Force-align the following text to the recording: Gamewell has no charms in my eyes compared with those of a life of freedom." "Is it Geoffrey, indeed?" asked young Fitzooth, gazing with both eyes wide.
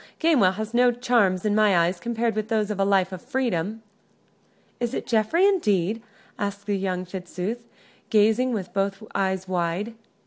Gamewell 0.17 0.53
has 0.53 0.73
no 0.73 0.91
charms 0.91 1.45
in 1.45 1.53
my 1.53 1.77
eyes 1.77 1.99
compared 1.99 2.35
with 2.35 2.47
those 2.47 2.71
of 2.71 2.79
a 2.79 2.83
life 2.83 3.11
of 3.11 3.21
freedom." 3.21 3.83
"Is 4.79 4.95
it 4.95 5.05
Geoffrey, 5.05 5.45
indeed?" 5.45 6.01
asked 6.39 6.67
young 6.67 7.05
Fitzooth, 7.05 7.67
gazing 8.09 8.51
with 8.51 8.73
both 8.73 9.03
eyes 9.13 9.47
wide. 9.47 9.93